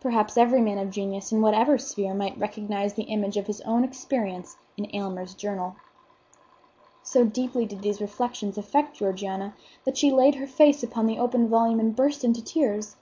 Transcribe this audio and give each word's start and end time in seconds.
Perhaps 0.00 0.38
every 0.38 0.62
man 0.62 0.78
of 0.78 0.88
genius 0.88 1.30
in 1.30 1.42
whatever 1.42 1.76
sphere 1.76 2.14
might 2.14 2.38
recognize 2.38 2.94
the 2.94 3.02
image 3.02 3.36
of 3.36 3.46
his 3.48 3.60
own 3.66 3.84
experience 3.84 4.56
in 4.78 4.88
Aylmer's 4.96 5.34
journal. 5.34 5.76
So 7.02 7.26
deeply 7.26 7.66
did 7.66 7.82
these 7.82 8.00
reflections 8.00 8.56
affect 8.56 8.96
Georgiana 8.96 9.54
that 9.84 9.98
she 9.98 10.10
laid 10.10 10.36
her 10.36 10.46
face 10.46 10.82
upon 10.82 11.04
the 11.04 11.18
open 11.18 11.50
volume 11.50 11.80
and 11.80 11.94
burst 11.94 12.24
into 12.24 12.42
tears. 12.42 12.96